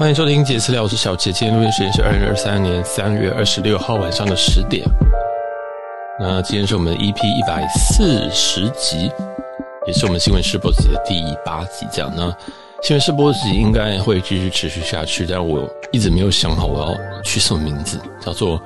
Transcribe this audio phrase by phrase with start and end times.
[0.00, 1.30] 欢迎收听杰私聊，我是小杰。
[1.30, 4.82] 今天录音时间是二零二三年三月二十六号晚上的十点。
[6.18, 9.12] 那今天是我们的 EP 一百四十集，
[9.86, 11.86] 也是我们新闻试播集的第八集。
[11.92, 12.34] 这样，那
[12.82, 18.58] 新闻试播集应该会继续持续下去，但我一直没有想好我要取什么名字，叫做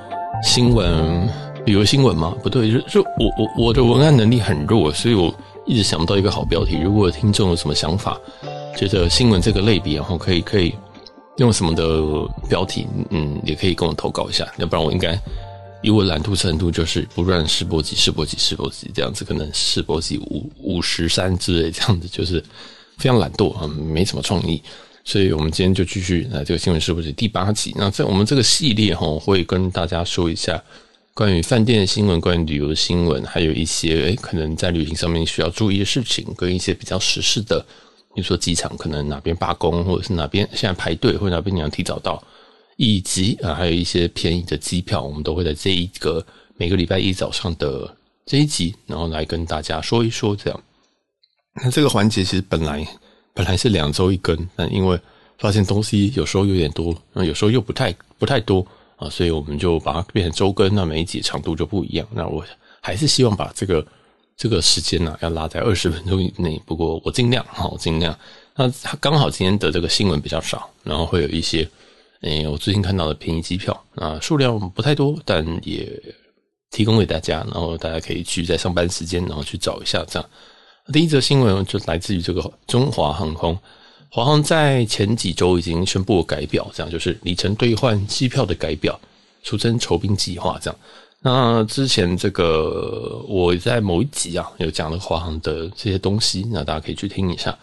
[0.44, 1.28] 新闻
[1.66, 2.32] 旅游新闻吗？
[2.44, 5.34] 不对，就就我我我的文案能力很弱，所以我
[5.66, 6.78] 一直想不到一个好标题。
[6.78, 8.16] 如果听众有什么想法，
[8.76, 10.72] 觉得新闻这个类别，然后可以可以。
[11.38, 11.84] 用什么的
[12.48, 15.18] 标题，嗯，也可以跟我投稿一下，要不然我应该
[15.82, 22.42] 以我懒惰程度，就是不断试播集、试播集、试播集这样子，可能试播集五五十三之类这样子，就是
[22.98, 24.62] 非常懒惰啊，没什么创意。
[25.04, 27.74] 所以我们今天就继续来这个新闻试播集第八集。
[27.76, 30.62] 那在我们这个系列哈，会跟大家说一下
[31.12, 37.66] 关于饭店的新闻、关于旅游的新闻，还有一些诶可能在旅行上面需要注意的事情，跟一些比较时事的。
[38.14, 42.22] 比如说机场可能哪边罢工，或者是哪边现在排队，或者哪边你要提早到，
[42.76, 46.24] 以及啊还有一些便宜的机票，我们都会在这一个
[46.56, 47.92] 每个礼拜一早上的
[48.24, 50.60] 这一集，然后来跟大家说一说这样。
[51.62, 52.86] 那这个环节其实本来
[53.34, 54.98] 本来是两周一更，但因为
[55.38, 58.64] 发现东西有时候有点多，那有时候又不太不太多
[58.96, 62.06] 啊，所以我们就把它变成周更，那每一集长度就不一样。
[62.12, 62.44] 那我
[62.80, 63.84] 还是希望把这个。
[64.36, 66.60] 这个时间呢、要拉在二十分钟以内。
[66.66, 68.18] 不过我尽量哈，我尽量。
[68.56, 71.68] 那刚好今天的这个新闻比较少，然后会有一些，
[72.22, 76.00] 诶，我最近看到的便宜机票啊，数量不太多，但也
[76.70, 80.30] 提供给大家，然后大家可以去在上班时间，然后去找一下这样。
[80.92, 83.58] 第一则新闻就来自于这个中华航空，
[84.08, 89.00] 华航在前几周已经宣布改表，这样就是里程兑换机票的改表，
[89.42, 90.78] 俗称酬宾计划这样。
[91.26, 97.58] 那之前这个我在某一集啊有讲了华航的这些东西，那大家可以去听一下。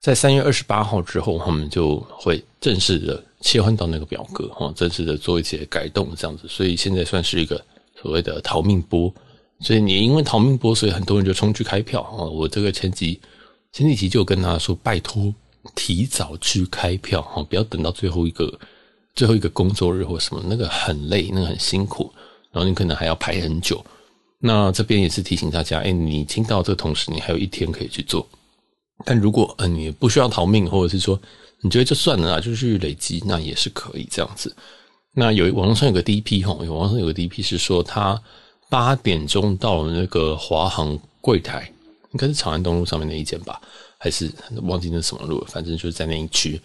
[0.00, 6.46] 在三月二十八号之后，我们就会正式的切换到那个表格哈，正式的做一些改动这样子。
[6.46, 7.60] 所以现在算是一个
[8.00, 9.12] 所谓的逃命波。
[9.58, 12.22] 所以你因为逃命波，所以很多人就冲去开票啊。
[12.22, 13.20] 我这个前几
[13.72, 15.34] 前几集就跟他说，拜托
[15.74, 18.56] 提早去开票哈，不要等到最后一个
[19.16, 22.12] 最后一个工作日或什么，那个很累，那个很辛苦。
[22.54, 23.84] 然后你可能还要排很久，
[24.38, 28.24] 那这边也是提醒大家，哎，你听到这同时，你还有一天可以去做。
[29.04, 31.20] 但如果呃你不需要逃命，或者是说
[31.62, 34.54] 你觉得就算了啊，就去累积，那也是可以这样子。
[35.12, 38.22] 那有网络上有个 DP 哈，有网上有个 DP 是说他
[38.70, 41.68] 八点钟到了那个华航柜台，
[42.12, 43.60] 应该是长安东路上面那一间吧，
[43.98, 44.30] 还是
[44.62, 46.60] 忘记那什么路了，反正就是在那一区。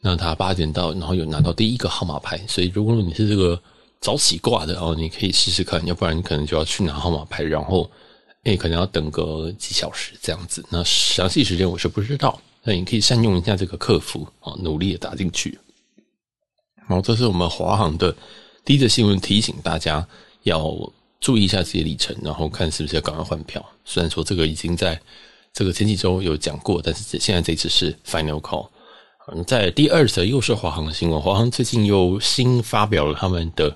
[0.00, 3.60] 那他八点到，然后有拿到第一个号码牌，所以如果你是这个。
[4.04, 7.90] 早起挂的哦，你可以试试看，要不然你可能就要去拿号码牌，然后
[8.42, 10.62] 诶，可能要等个几小时这样子。
[10.68, 15.58] 那详细时间我是不知道，那你可以善用一下这个客服啊，努力的打进去。
[16.86, 18.14] 然后这是我们华航的
[18.62, 20.06] 第一则新闻，提醒大家
[20.42, 20.70] 要
[21.18, 23.64] 注意一下自己的里程，然后看是不是要赶快换票。
[23.86, 25.00] 虽然说这个已经在
[25.54, 28.68] 这个前几周有讲过，但是现在这次是 final call。
[29.28, 33.74] 嗯，在第二则又是华航的新闻，华航最近又新发表了他们的。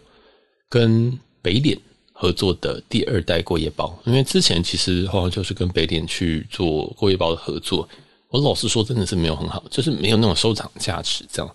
[0.69, 1.79] 跟北脸
[2.12, 7.89] 合作的第二代过夜包，因为之前其实华航就是跟北脸去做过夜包的合作，
[8.29, 11.55] 我老实说真的是没有很好，就是没有那种收藏价值这样。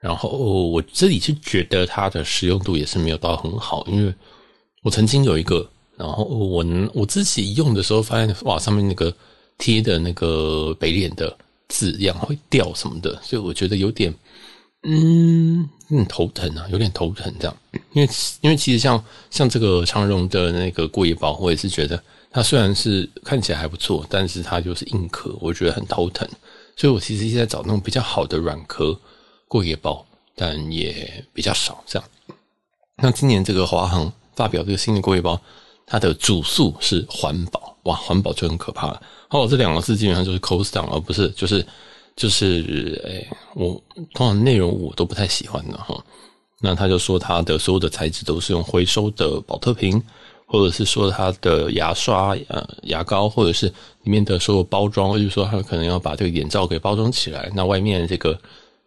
[0.00, 4.14] 然后我自己是觉得它的实用度也是没有到很好，因为
[4.82, 6.64] 我曾经有一个，然后我
[6.94, 9.12] 我自己用的时候发现哇，上面那个
[9.58, 11.36] 贴的那个北脸的
[11.68, 14.14] 字样会掉什么的，所以我觉得有点。
[14.86, 17.56] 嗯，嗯，头疼啊，有点头疼这样，
[17.92, 18.08] 因为
[18.42, 21.98] 因为其实像像这个长荣的那个过夜包，我也是觉得
[22.30, 26.28] 它虽然是看起来还不错，但是它就是硬壳，我觉得很头疼，
[26.76, 28.94] 所以我其实一直在找那种比较好的软壳
[29.48, 30.04] 过夜包，
[30.36, 32.08] 但也比较少这样。
[32.96, 35.40] 那今年这个华航发表这个新的过夜包，
[35.86, 39.02] 它的主诉是环保，哇，环保就很可怕了。
[39.30, 41.66] 哦，这两个字基本上就是 cost down，而不是就是。
[42.16, 43.80] 就是，哎、我
[44.12, 46.02] 通常内容我都不太喜欢的哈。
[46.60, 50.00] 那他就说他的所有的材质都是用回收的宝特瓶，
[50.46, 57.50] 或者是说他的牙刷、呃牙膏，或者是里面的所有包装，就是说他可能要把这个眼罩给包装起来。
[57.54, 58.38] 那外面这个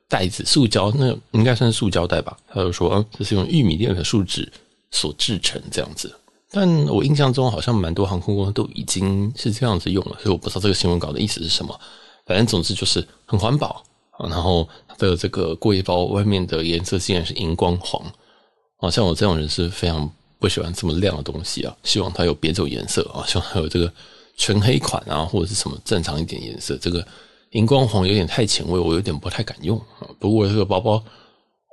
[0.07, 2.35] 袋子塑胶，那应该算是塑胶袋吧？
[2.47, 4.49] 他就说，这是用玉米淀粉树脂
[4.89, 6.11] 所制成这样子。
[6.49, 11.77] 但我印象中好像蛮多航空公司都已经是这样子用了，所以我不知道这个新闻稿的意思是什么。
[12.27, 18.01] 反正总之就是很环保啊，然后它的这个过夜包外面的颜色竟然是荧光黄
[18.79, 23.91] 啊，像我这种人是非常不喜欢这么亮的东西啊，希望它有别种颜色啊，希望它有这个
[24.35, 27.05] 纯黑款啊，或者是什么正常一点颜色，这个
[27.51, 30.05] 荧光黄有点太前卫，我有点不太敢用啊。
[30.19, 31.01] 不过这个包包，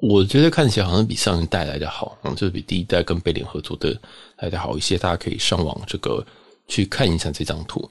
[0.09, 3.95] 我觉得看起来好像比上一代来的好，嗯，就是比第一代跟贝林合作的
[4.39, 4.97] 来的好一些。
[4.97, 6.25] 大家可以上网这个
[6.69, 7.91] 去看一下这张图。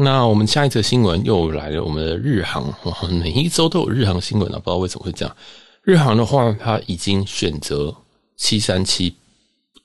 [0.00, 2.72] 那我们下一则新闻又来了，我们的日航，
[3.20, 5.36] 每一周都有日航新闻啊，不知道为什么会这样。
[5.82, 7.92] 日航的话，它已经选择
[8.36, 9.16] 七三七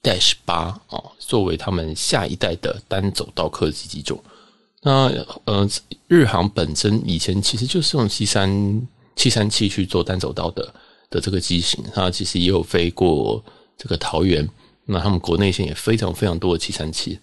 [0.03, 4.23] Dash 八啊，作为他们下一代的单走道客机机种。
[4.83, 5.11] 那
[5.45, 5.67] 呃，
[6.07, 10.71] 日航本身以前其实就是用七三七三七去做单走道的
[11.09, 13.43] 的这个机型，它其实也有飞过
[13.75, 14.47] 这个桃园。
[14.85, 17.17] 那他们国内线也非常非常多的七三七，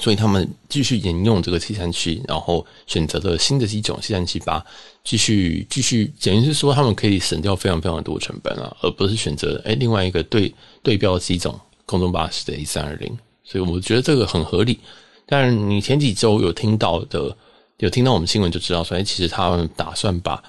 [0.00, 4.64] 所以他们继续沿用这个七三七，然后选择了新的机种七三七八，
[5.04, 10.52] 继续继续，简直是说他们可以省掉非常非常多成本啊，而不是选择哎另外一个对
[10.82, 14.80] 对标机种空中巴士的 A 三二零，所以我觉得这个很合理。
[15.26, 17.36] 但是你前几周有听到的，
[17.78, 20.42] 有听到我们新闻就知道说，哎，其实他们打算把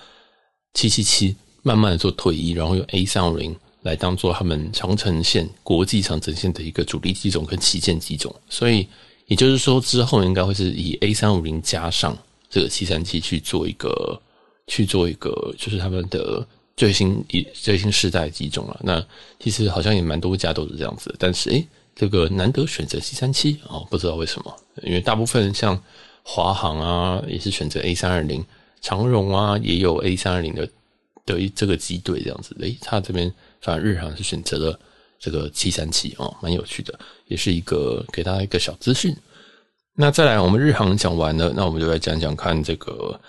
[0.74, 8.34] 七七七慢慢的做退役，然后用 A 三二零来当做他们长城线国际长城线的一个主力机种跟旗舰机种。
[8.50, 8.88] 所以
[9.28, 12.18] 也就是说，之后应该会是以 A 三五零加上
[12.50, 14.22] 这个七三七去做一个
[14.68, 16.46] 去做一个，就是他们的
[16.78, 18.80] 最新一最新世代机种了。
[18.84, 19.06] 那
[19.40, 21.54] 其实好像也蛮多家都是这样子，但是哎。
[21.54, 21.68] 诶
[21.98, 25.82] 这个难得选择七三七哦，不知道为什么，因为大部分像
[26.24, 28.44] 华航啊，也是选择 A 三二零，
[28.82, 30.68] 长荣啊也有 A 三二零的
[31.26, 32.54] 的这个机队这样子。
[32.60, 34.78] 诶，他这边反而日航是选择了
[35.20, 36.98] 这个七三七哦，蛮有趣的，
[37.28, 39.16] 也是一个给大家一个小资讯。
[39.96, 43.20] 那再来，我们日航讲完了，那我们就来讲讲看这个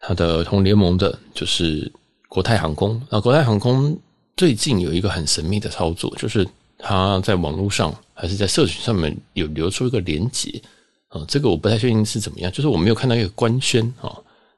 [0.00, 1.90] 它的同联盟的，就是
[2.28, 3.00] 国泰航空。
[3.10, 3.98] 那国泰航空
[4.36, 6.46] 最近有一个很神秘的操作，就是。
[6.76, 10.60] 他在网络上还是在社群上面有流出一个连接
[11.08, 14.12] 啊，这个我不太确定是怎么样，就是我没有看到一个官宣啊，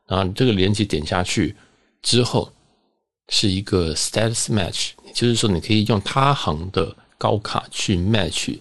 [0.08, 1.54] 然后这个连接点下去
[2.02, 2.50] 之后
[3.28, 8.58] 是一个 status match，也就是说你可以用他行的高卡去 match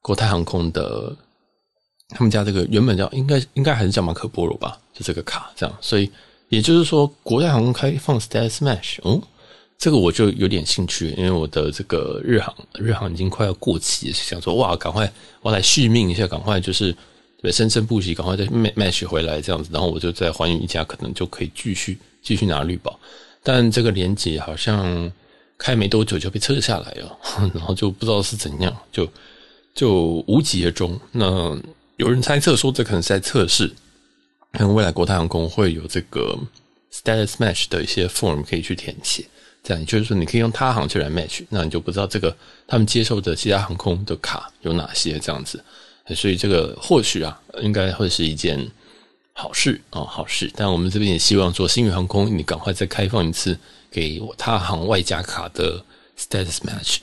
[0.00, 1.16] 国泰航空的
[2.08, 6.10] 他们家这个原本叫应该应该还是叫马可波罗吧，就这个卡这样，所以
[6.48, 9.22] 也就是说国泰航空开放 status match，哦。
[9.78, 16.96] 这个我就有点兴趣，因为我的这个日航日航已经快要过期，想说哇，赶快我来续命一下，赶快就是
[17.42, 22.96] 对生生不息，赶快再 match 回来这样子，然后我就再还原一家，可能就可以继续继续拿绿宝。
[23.42, 25.10] 但这个连接好像
[25.58, 27.18] 开没多久就被撤下来了，
[27.54, 29.08] 然后就不知道是怎样，就
[29.74, 30.98] 就无疾而终。
[31.12, 31.56] 那
[31.96, 33.68] 有人猜测说，这可能是在测试，
[34.52, 36.38] 可能未来国泰航空会有这个
[36.92, 39.24] status match 的一些 form 可以去填写。
[39.62, 42.36] 这样，也就是说，你可以用他航去来 match，那你就不知道这个
[42.66, 45.62] 他们接受的其他航空的卡有哪些这样子，
[46.16, 48.68] 所以这个或许啊，应该会是一件
[49.32, 50.50] 好事啊、好事。
[50.54, 53.58] 但我们这边也希望说，星宇航空你赶快再开放一次
[53.90, 55.84] 给我他行外加卡的
[56.18, 56.98] status match，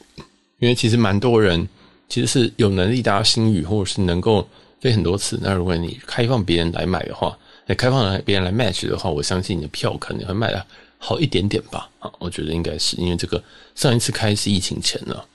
[0.59, 1.67] 因为其实蛮多人
[2.07, 4.47] 其实是有能力搭星宇，或者是能够
[4.79, 5.39] 飞很多次。
[5.41, 10.65] 那如果你开放别人来买的话，那开放别人来 match 的话，我相信你的票可能会卖的。
[11.01, 13.41] 好一点点吧，啊，我觉得应该是因为这个
[13.73, 15.25] 上一次开是疫情前了，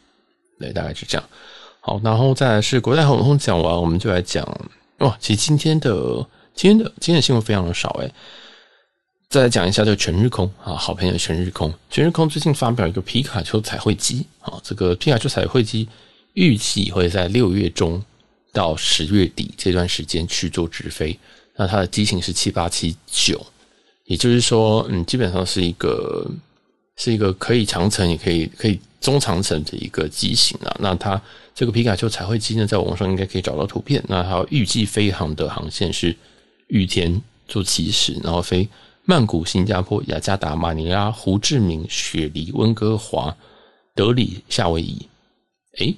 [0.60, 1.26] 对，大概是这样。
[1.80, 4.46] 好，然后再来是国泰航空讲完，我们就来讲
[4.98, 8.12] 哇，其实今天的今天的今天的新闻非常的少诶。
[9.28, 15.88] 再来讲一下这个全日空啊，好朋友全日空，全日空最近发表一个皮卡丘彩绘机啊，这个皮卡丘彩绘机
[16.34, 18.00] 预计会在六月中
[18.52, 21.18] 到十月底这段时间去做直飞，
[21.56, 23.44] 那它的机型是七八七九。
[24.04, 26.30] 也就是说，嗯，基本上是一个
[26.96, 30.76] 是一个可以长程也可以可以中长程的一个机型啊。
[30.78, 31.20] 那它
[31.54, 34.04] 这个皮卡丘彩绘机呢，在网上应该可以找到图片。
[34.06, 36.14] 那它预计飞航的航线是
[36.68, 38.68] 羽田做起始，然后飞
[39.04, 43.36] 曼谷、新加坡、雅加达、马尼拉、胡志明、雪梨、温哥华、
[43.94, 45.08] 德里、夏威夷。
[45.78, 45.94] 诶，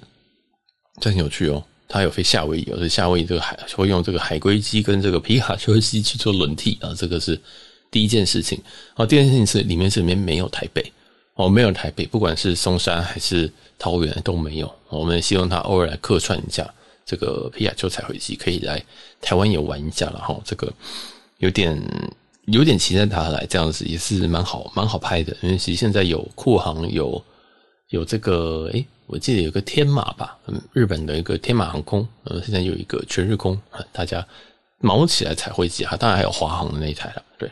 [1.00, 1.64] 这很有趣哦。
[1.88, 6.94] 它有飞夏威夷，有是夏威夷这个海会用这个海龟机跟这个皮卡丘机去做轮替啊。
[6.96, 7.40] 这个是。
[7.88, 8.60] 第一件事情，
[8.96, 10.92] 哦，第二件事情是里面是里面没有台北，
[11.34, 14.70] 哦，没有台北，不管是松山还是桃园都没有。
[14.88, 16.68] 我们希望他偶尔来客串一下，
[17.06, 18.84] 这个皮卡丘彩绘机可以来
[19.22, 20.38] 台湾也玩一下了哈。
[20.44, 20.70] 这个
[21.38, 21.80] 有点
[22.46, 25.34] 有点期待他来，这样子也是蛮好蛮好拍的。
[25.40, 27.24] 因为其实现在有酷航，有
[27.90, 33.58] 有这个，诶，我记得有个天马吧，嗯，日本的一个天马航空，呃，现在有一个全日空，
[33.92, 34.26] 大家
[34.80, 37.48] 卯起来彩绘机哈，当然还有华航的那一台了，对。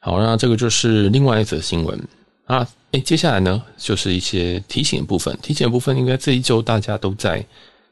[0.00, 1.98] 好，那这个就是另外一则新闻
[2.44, 2.68] 啊。
[2.90, 5.34] 诶，接下来呢，就是一些提醒的部分。
[5.42, 7.44] 提醒的部分，应该这一周大家都在，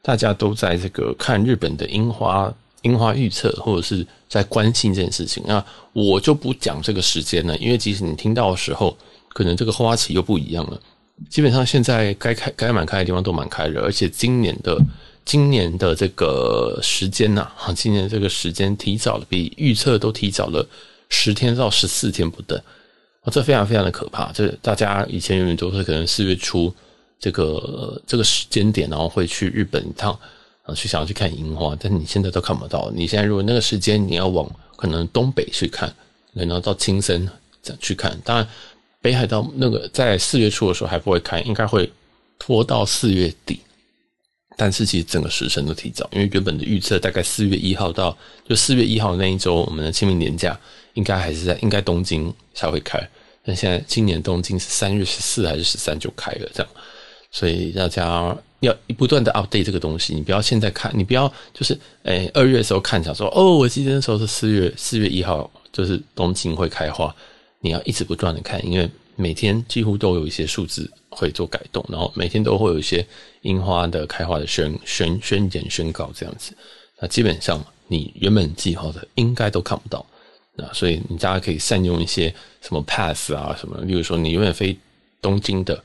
[0.03, 5.41] 大家都在这个看日本的樱花樱花预测，或者是在关心这件事情。
[5.47, 8.95] 那我就不讲这个时间了，因为即使你听到的时候，
[9.29, 10.79] 可能这个花期又不一样了。
[11.29, 14.77] 基本上现在该开该满开的地方都满开了，而且今年的
[15.23, 20.67] 今年的这个时间呐，啊，今年这个时间提早了，比预测都提早了
[21.07, 22.59] 十天到十四天不等。
[23.21, 24.29] 啊，这非常非常的可怕。
[24.33, 26.73] 这大家以前永远都是可能四月初
[27.23, 30.11] 这个这个时间点，然后会去日本一趟
[30.63, 32.91] 啊，去想要去看樱花，但是你现在都看不到。
[32.93, 35.89] 你现在如果那个时间你要往可能东北去看，
[36.33, 37.25] 然后到青森
[37.61, 38.45] 这样去看，当然
[38.99, 41.89] 北海道那个在四月初的时候还不会开，应该会
[42.37, 43.61] 拖到四月底。
[44.57, 48.15] 但是其实整个时辰都提早，因为原本的预测大概四月一号到
[48.45, 50.59] 就四月一号那一周，我们的清明年假
[50.95, 52.99] 应该还是在应该东京才会开。
[53.45, 56.71] 但现在今年东京是三月十四还是十三就开了这样，
[57.33, 67.13] 所以大家要不断的 update 这个东西，你不要现在看，你不要就是诶二月的时候看想说哦，我记得那时候是四月四月一号就是东京会开花，
[67.59, 73.05] 你要一直不断的看，因为每天几乎都有一些数字会做改动，然后每天都会有一些。
[73.43, 76.55] 樱花的开花的宣宣宣言宣告这样子，
[77.01, 80.05] 那基本上你原本计划的应该都看不到，
[80.55, 84.73] 那所以你大家可以善用一些什么 pass 啊什么，例如说你永远飞
[85.21, 85.83] 东京的，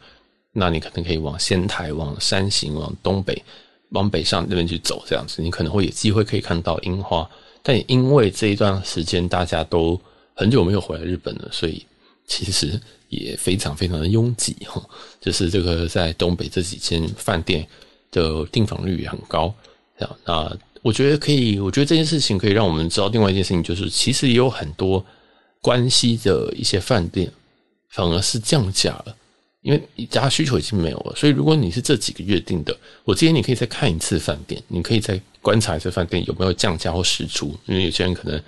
[0.58, 3.42] 那你可能可以往仙台、往山形、往东北、
[3.90, 7.28] 往北上那边去走，这样子你可能会有机会可以看到樱花。
[7.62, 10.00] 但也因为这一段时间大家都
[10.34, 11.86] 很久没有回来日本了，所以
[12.26, 12.80] 其实。
[13.10, 14.86] 也非常非常的拥挤哈，
[15.18, 17.66] 就是这个在东北这几间饭店
[18.10, 19.50] 的订房率也很高，
[19.98, 25.02] 这样，那我觉得可以，我觉得这件事情可以让我们知道另外一件事情，就是其实也有很多
[25.62, 27.32] 关西的一些饭店
[27.88, 29.16] 反而是降价了，
[29.62, 38.40] 因为你家需求已经没有了，所以如果你是这几个月订的，我建议你可以再看一次饭店，你可以再观察一次饭店有没有降价或释出，因为有些人可能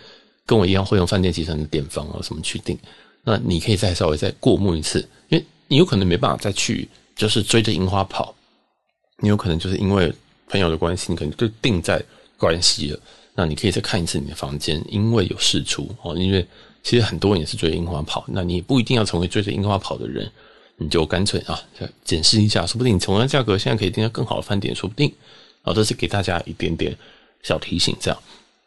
[0.47, 2.79] 跟我一样会用饭店集团的点房啊什么去订。
[3.23, 8.35] 那你可以再稍微再过目一次，因为你有可能没办法再去，就是追着樱花跑。
[9.19, 10.13] 你有可能就是因为
[10.49, 12.03] 朋友的关系，你可能就定在
[12.39, 13.01] 关西了。
[13.35, 16.17] 那你可以再看一次你的房间，因为有释出哦。
[16.17, 16.47] 因为
[16.83, 20.31] 其实很多人也是追着樱花跑，那你不一定要成为追着樱花跑的人，
[20.83, 21.63] 你就干脆啊，
[22.03, 25.13] 检视一下，说不定你同样价格现在可以订到更好的饭店，说不定。
[25.63, 26.97] 啊，这是给大家一点点
[27.43, 28.19] 小提醒，这样。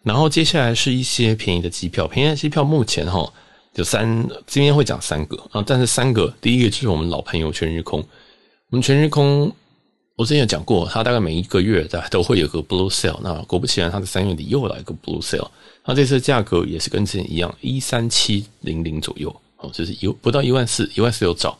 [0.03, 3.33] 然后接下来是一些便宜的机票，便宜的机票目前哈。
[3.73, 4.05] 就三，
[4.45, 7.99] 今天会讲三个啊，但是三个，第一个就是我们老朋友全日空。
[8.69, 9.51] 我们全日空，
[10.15, 13.19] 我之前有讲过，它大概每一个月大概都会有个 Blue Sale。
[13.23, 15.49] 那果不其然，它的三月底又来一个 Blue Sale。
[15.83, 21.57] 那这次价格也是跟之前一样，一三七零零左右哦，就是有不到一万四，一万四有找。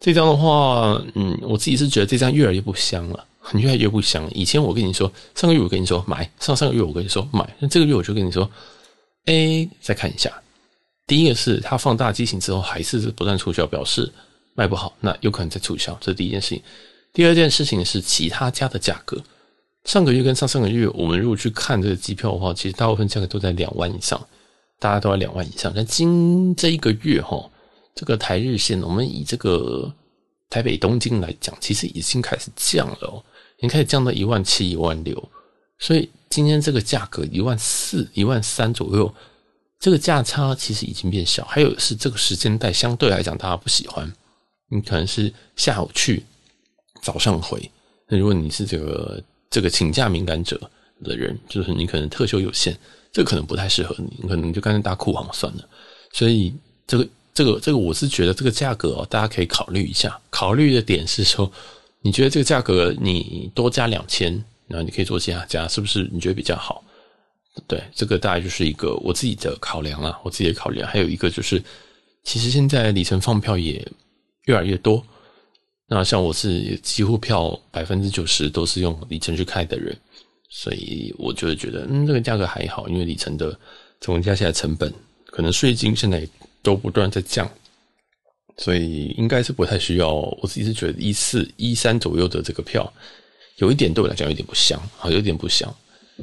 [0.00, 3.24] 这张的话，嗯，我自己是觉得这张越来越不香了，
[3.54, 4.30] 越来越不香了。
[4.34, 8.50] 以前我跟你说，上个月我跟你说买，上上个月我跟你说买，那这个月我就跟你说，
[9.26, 10.30] 哎，再看一下。
[11.06, 14.10] 第一个是它放大机型之后还是不断促销，表示
[14.54, 16.62] 卖不好，那有可能在促销，这是第一件事情。
[17.12, 19.22] 第二件事情是其他家的价格，
[19.84, 24.20] 上个月跟上上个月，我们如果去看这个机票的话，其实大部分价格都在两万以上，
[24.78, 25.72] 大家都在两万以上。
[25.76, 27.48] 但今这一个月哈，
[27.94, 29.92] 这个台日线，我们以这个
[30.50, 33.22] 台北东京来讲，其实已经开始降了哦，
[33.58, 35.30] 已经开始降到一万七、一万六，
[35.78, 39.14] 所以今天这个价格一万四、一万三左右。
[39.80, 44.10] 这个价差其实已经变小，还有是这个时间带相对来讲大家不喜欢，
[44.70, 46.24] 你可能是下午去，
[47.02, 47.70] 早上回。
[48.08, 50.58] 那如果你是这个这个请假敏感者
[51.02, 52.74] 的人，就是你可能特休有限，
[53.12, 55.68] 这个可能不太适合你，你可能就干脆搭酷航算了。
[56.12, 56.54] 所以
[56.86, 60.18] 这个这个这个，我是觉得这个价格哦，大家可以考虑一下。
[60.30, 61.50] 考虑的点是说，
[62.00, 64.32] 你觉得这个价格你多加两千，
[64.68, 66.84] 然后你可以做其他加，是不是你觉得比较好？
[67.66, 70.88] 对，这个大概就是一个我自己的考量啦，我自己的考量。
[70.88, 71.62] 还有一个就是，
[72.22, 73.84] 其实现在里程放票也
[74.44, 75.04] 越来越多。
[75.86, 79.96] 那像我是几乎票百分之九十都是用里程去开的人，
[80.48, 83.56] 所以我就会觉得，嗯，这个价格还好，因为里程的
[84.00, 84.92] 总加起来成本，
[85.26, 86.26] 可能税金现在
[86.64, 87.48] 都不断在降，
[88.56, 90.12] 所以应该是不太需要。
[90.12, 92.92] 我自己是觉得一四一三左右的这个票，
[93.58, 95.72] 有一点对我来讲有点不香，好，有点不香。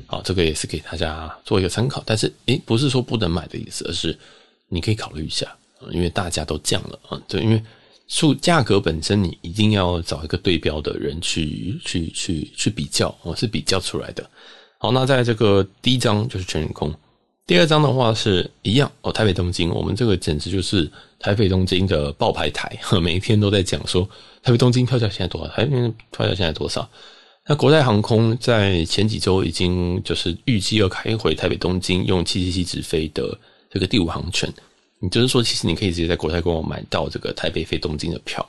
[0.07, 4.17] 好，这个也是给大家做一个参考，但是诶，不是说不能买的意思，而是
[4.69, 5.53] 你可以考虑一下，
[5.91, 7.61] 因为大家都降了啊，对，因为
[8.07, 14.27] 数价格本身你一定要找一个对标的人去去去去比较，我是比较出来的。
[14.79, 16.93] 好，那在这个第一张就是全日空，
[17.47, 24.07] 第二张的话是一样哦，台北东京，我们这个简直就是台北东京的报牌台， 每一天都在讲说
[24.41, 26.87] 台北东京票价现在多少，台北票价现在多少。
[27.47, 33.37] 那国泰航空在前几周已经就是预计要开回台北东京，用七七七直飞的
[33.69, 34.47] 这个第五航权。
[35.01, 38.47] 也就是说，其实你可以直接在国泰官网买到这个台北飞东京的票。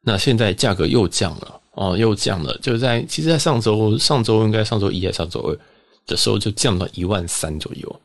[0.00, 2.56] 那现在价格又降了哦，又降了。
[2.58, 5.58] 就在其实，在上周上周应该上周一还是上周二
[6.06, 8.00] 的时候，就降到一万三左右，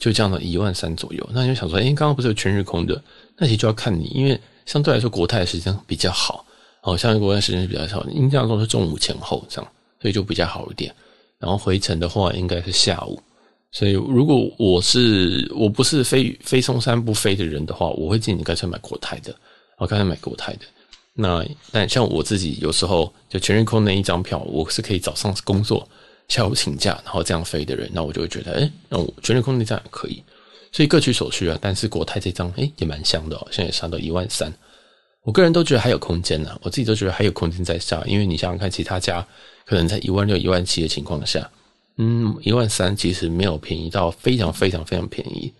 [0.00, 1.24] 就降到一万三左右。
[1.32, 3.00] 那你就想说，哎，刚刚不是有全日空的？
[3.36, 6.44] 那其实就要看你，因为相对来说国泰实际上比较好。
[6.82, 10.92] 哦，像国泰时间是比较少，印象中是中午前后这样，所以就比较好一点。
[11.38, 13.20] 然后回程的话，应该是下午。
[13.70, 19.32] 所以如果我是我不是飞飞松山不飞的人的话，我会建议你干脆买国泰的。
[19.78, 20.60] 我干脆买国泰的。
[21.14, 25.86] 那但像我自己有时候就全日空那一张票，我是可以早上工作，
[26.30, 30.22] 下午请假，然后这样飞的人，那我就会觉得，哎，那我全日空那张可以。
[30.72, 31.58] 所以各取所需啊。
[31.60, 34.50] 但是国泰这张，哎，也蛮香的哦，现在也上到一万三。
[35.24, 39.26] 我个人都觉得还有空间呢，我自己都觉得还有空间在下，因为你想想看，其他家
[39.66, 41.50] 可能在一万六、一万七的情况下，
[41.98, 45.52] 嗯，一万三其实没有便宜到非常非常非常便宜。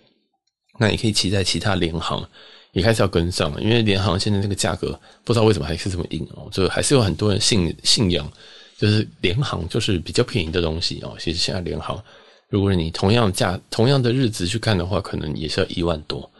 [0.79, 2.27] 那你可以期待其他联航
[2.73, 8.33] 也开始要跟上了，因为联航现在这个价格不知道为什么还是这么硬哦，就还是有很多人信信仰，
[8.81, 11.15] 就是联航就是比较便宜的东西哦。
[11.19, 12.03] 其实现在联航，
[12.49, 16.31] 如果你同样价同样的日子去看的话，可能也是要一万多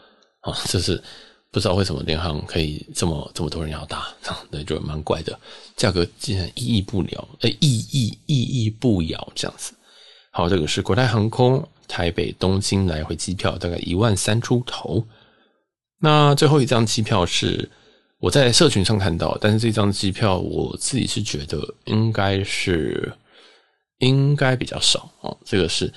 [0.41, 1.01] 啊，这是。
[1.53, 4.07] 不知道为什么联航可以这么这么多人要搭，
[4.49, 5.37] 对，就蛮怪的，
[5.75, 9.73] 价格竟然意义不了，哎，意义意义不了这样子。
[10.31, 15.05] 好，这个是国泰航空台北东京来回机票，大概一万三出头。
[15.99, 17.69] 那最后一张机票是
[18.21, 23.11] 我在社群上看到，但是这张机票我自己是觉得应该是
[23.97, 25.35] 应该比较少哦。
[25.43, 25.91] 这个是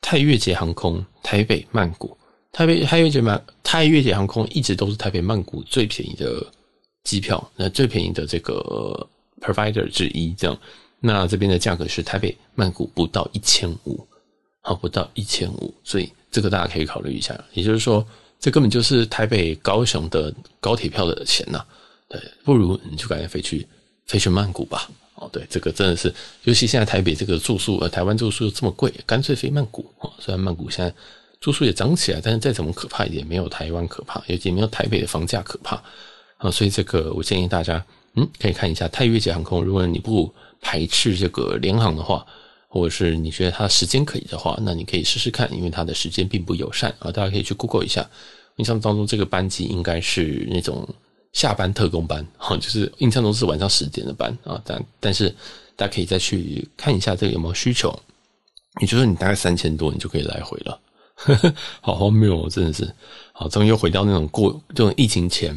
[0.00, 2.16] 泰越捷航空台北曼谷。
[2.50, 6.44] 台北泰越捷曼泰越捷航空一直都是台北曼谷最便宜的
[7.04, 9.08] 机票，那最便宜的这个
[9.40, 10.58] provider 之一，这样，
[10.98, 14.04] 那这边的价格是台北曼谷不到一千五，
[14.62, 17.40] 好，不到一千五，所以这个大家可以考虑一下。
[17.52, 18.04] 也就是说，
[18.42, 21.64] 这根本就是台北高雄的高铁票的钱呐，
[22.08, 23.66] 对，不如你就赶紧飞去
[24.06, 24.90] 飞去曼谷吧。
[25.14, 30.10] 哦，对，这个真的是，尤其现在台北这个住宿，呃，台湾住宿又这么贵，干脆飞曼谷啊。
[30.18, 30.94] 虽然曼谷现在。
[31.42, 35.74] 住宿也涨起来，但是再怎么可怕也没有台湾可怕，也也没有台北的房价可怕
[36.36, 36.48] 啊！
[36.48, 39.60] 所以这个我建议大家，嗯，可以看一下泰越捷航空。
[39.64, 42.24] 如果你不排斥这个联航的话，
[42.72, 47.12] 或者是你觉得它时间可以的话，那你可以试试看，因为它的时间并不友善啊！
[47.12, 48.08] 大家可以去 Google 一下。
[48.56, 50.88] 印象当中这个班机应该是那种
[51.34, 54.58] 下班特工班，哈，就是印象中是晚上十点的班啊。
[54.64, 55.28] 但但是
[55.76, 57.94] 大家可以再去看一下这个有没有需求。
[58.80, 60.80] 也就是，你大概三千多，你就可以来回了。
[61.14, 62.90] 呵呵，好荒谬哦，真的是，
[63.32, 65.54] 好，终于又回到那种过这种疫情前，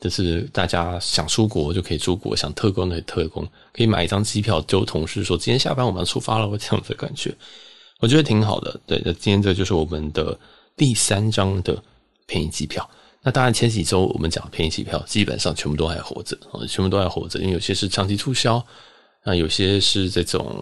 [0.00, 7.34] 就是大家想出国就可以出国，想特工的特工，可以买一张机票，就同事说今天下班我们要出发了，这样子的感觉，
[8.00, 8.78] 我觉得挺好的。
[8.86, 10.38] 对，那今天这就是我们的
[10.76, 11.82] 第三张的
[12.26, 12.88] 便宜机票。
[13.22, 16.36] 那当然前几周我们讲便宜机票，基本上全部都还活着，
[16.68, 18.64] 全部都还活着，因为有些是长期促销，
[19.24, 20.54] 那有些是这种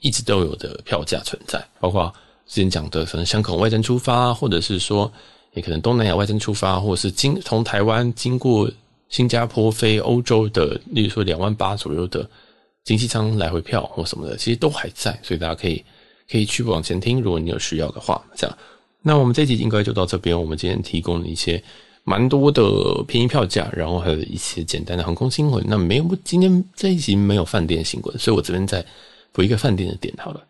[0.00, 2.12] 一直都有的票价存在，包括。
[2.44, 5.10] 之前讲的，可能香港外站出发，或者是说，
[5.54, 8.70] 也可能东南亚外站出发，或者是经从台湾经过
[9.08, 12.28] 新加坡飞欧洲的，例如说两万八左右的
[12.84, 15.84] 经济舱来回票或什么的，其实都还在，所以大家可以
[16.30, 18.58] 可以去往前听，如果你有需要的话，这样。
[19.02, 21.62] 那我们这集应该就到这边，我们今天提供了一些
[22.04, 22.62] 蛮多的
[23.06, 25.62] 便宜票价，然后还有一些简单的航空新闻。
[25.68, 28.84] 那没有，今天这一集没有饭店新闻，所以我这边再
[29.32, 30.40] 补一个饭店的点好了。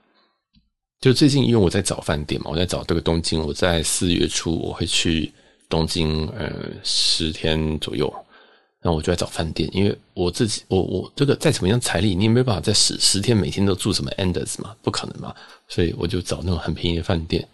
[1.03, 3.45] 就最近，因为我在找饭店嘛，我在找这个东京。
[3.45, 5.33] 我在四月初我会去
[5.69, 6.53] 东京，呃，
[6.85, 8.07] 十天左右。
[8.81, 15.35] 然后我就在找饭店，因为我自己，我我这个再怎么样财力，你也没办法在十十天每天都住什么 anders 嘛，不可能嘛。
[15.67, 17.47] 所以我就找那种很便宜的饭店。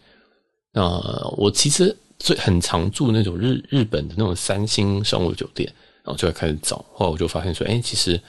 [0.75, 0.83] 那
[1.39, 5.67] 我其实最很常住那种日日本的那种三星商务酒店，
[6.05, 6.85] 然后就会开始找。
[6.93, 8.21] 后来我就发现说，哎，其实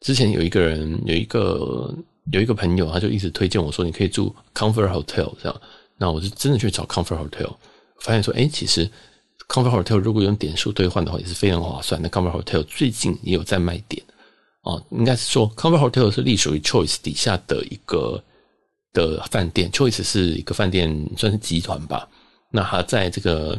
[0.00, 1.94] 之前有一个人有一个。
[2.32, 5.60] 有一个朋友，他就一直推荐我说，你可以住 Comfort Hotel 这样。
[5.96, 7.54] 那我就真的去找 Comfort Hotel，
[8.00, 8.90] 发现说，哎，其实
[9.48, 12.00] Comfort Hotel 如果用点数兑换的话，也是非常划算。
[12.02, 14.02] 那 Comfort Hotel 最近也有在卖点
[14.62, 18.22] 哦，应该是说 Comfort Hotel 是隶属于 Choice 底下的一个
[18.92, 22.08] 的饭店，Choice 是一个饭店算是集团吧。
[22.50, 23.58] 那它在这个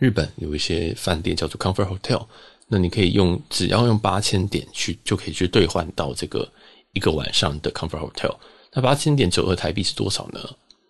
[0.00, 2.26] 日本有一些饭店叫做 Comfort Hotel，
[2.68, 6.48] 那你可以用只要用八千点去就可以去兑换到这个。
[6.94, 8.34] 一个晚上的 Comfort Hotel，
[8.72, 10.40] 那八千点九合台币是多少呢？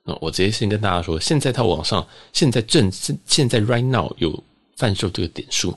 [0.04, 2.92] 那我直接先跟大家说，现在它网上现在正
[3.26, 4.44] 现在 right now 有
[4.76, 5.76] 贩售这个点数，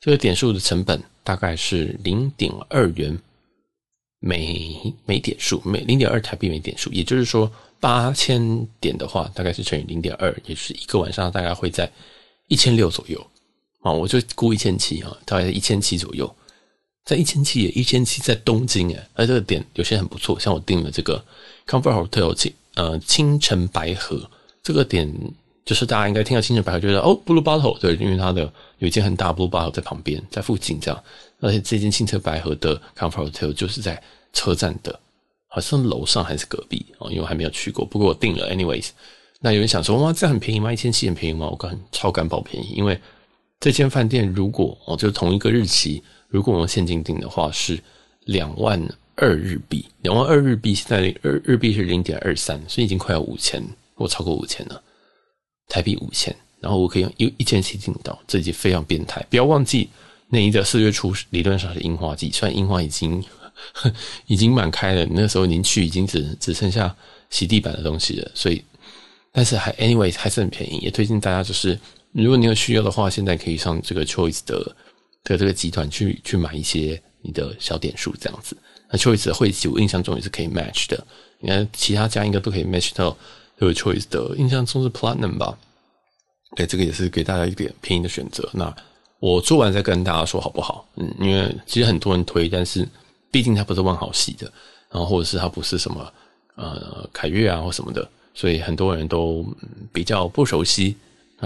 [0.00, 3.18] 这个点数的成本大概是零点二元
[4.20, 11.90] 每每点数每零点二台币每点数，也就是说八千点的话，大概是乘以零点二，也就是一个晚上大概会在
[12.46, 13.20] 一千六左右
[13.82, 16.32] 啊，我就估一千七啊，大概在一千七左右，
[17.04, 21.24] 在一千七也一千七在东京诶，而这个点有些很不错，像我订了这个
[21.66, 24.28] Comfort Hotel 清呃清晨白河
[24.62, 25.12] 这个点。
[25.64, 28.42] 就是大家应该听到清晨白河，觉得哦，Blue Bottle 对，因为它的
[28.80, 31.04] 有一间很大 Blue Bottle 在旁边，在附近这样。
[31.40, 33.98] 而且这间清晨白河的 Comfort Hotel 就是在
[34.34, 35.00] 车站的，
[35.48, 37.82] 好像楼上还是隔壁哦，因为我还没有去过。
[37.82, 38.88] 不过我订了，anyways。
[39.40, 40.70] 那有人想说哇，这很便宜吗？
[40.70, 41.48] 一千七很便宜吗？
[41.50, 43.00] 我敢超敢保便宜，因为
[43.58, 47.78] 这间饭店如果哦，就同一个日期，如果我用现金订的话是
[48.24, 48.80] 两万
[49.14, 53.62] 二日币，两万二日币现在日日币是零点二三，所以已经快要五千，
[53.94, 54.82] 或超过五千了。
[55.68, 59.24] 台币五千，然后我可以用一一千七订到，这已经非常变态。
[59.30, 59.88] 不要忘记，
[60.28, 63.22] 那一个四月初理论上是樱花季，虽然樱花已经
[64.26, 66.94] 已经满开了，那时候您去已经只只剩下
[67.30, 68.30] 洗地板的东西了。
[68.34, 68.62] 所以，
[69.32, 71.78] 但是还 anyway 还是很便宜，也推荐大家就是，
[72.12, 74.76] 如果你有需要的话，现在可以上这个 Choice 的
[75.24, 78.56] 的这个集团去去买一些你的小点数这样子。
[78.88, 81.04] 那 Choice 的会籍我印象中也是可以 match 的，
[81.40, 83.16] 你看其他家应该都可以 match 到。
[83.58, 85.56] 有 choice 的印象中是 Platinum 吧？
[86.56, 88.50] 对，这个也是给大家一点便宜的选择。
[88.52, 88.74] 那
[89.20, 90.84] 我做完再跟大家说好不好？
[90.96, 92.86] 嗯，因为其实很多人推，但是
[93.30, 94.52] 毕竟它不是万豪系的，
[94.90, 96.12] 然后或者是它不是什么
[96.56, 99.46] 呃凯悦啊或什么的，所以很多人都
[99.92, 100.96] 比较不熟悉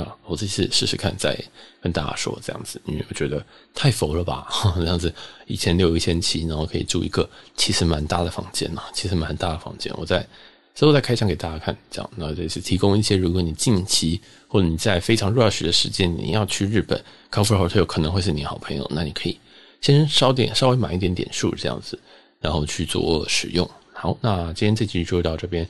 [0.03, 0.17] 啊。
[0.25, 1.39] 我这次试试看再
[1.81, 4.47] 跟大家说这样子，因为我觉得太佛了吧？
[4.77, 5.13] 这样子
[5.47, 9.93] 一千六一千七，然后可以住一个其实蛮大的房间，其实蛮大的房间。
[9.97, 10.27] 我在。
[10.75, 19.37] 之后再开箱给大家看，这样，那这是提供一些，如果你近期或者你在非常 rush 的时间，你要去日本，Comfort Hotel 可能会是你好朋友，那你可以
[19.81, 21.99] 先稍点稍微买一点点数这样子，
[22.39, 23.69] 然后去做使用。
[23.93, 25.69] 好，那今天这集就到这边。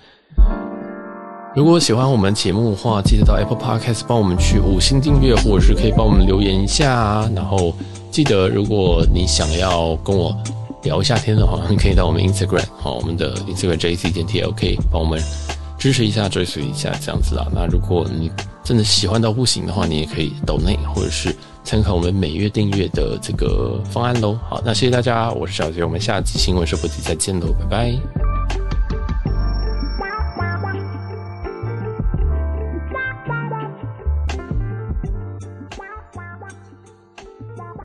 [1.59, 7.29] 如果喜欢我们节目的话，记得到 Apple Podcast 帮我们去五星订阅，或者是可以帮我们留言一下。
[7.35, 7.75] 然后
[8.13, 10.33] 记得，如果你想要跟我。
[10.85, 15.21] 聊一下天的话，你 可以到我们 Instagram，好，我们的 Instagram JC 点 TLK，帮我们
[15.77, 17.45] 支持一下、追随一下这样子啦。
[17.53, 18.31] 那如果你
[18.63, 24.39] 真的喜欢到不行的话，你也可以抖内或者是参考我们每月订阅的这个方案喽。
[24.49, 28.18] 好，那谢谢大家，我是小杰，我们下期新闻说不集再见喽，拜拜。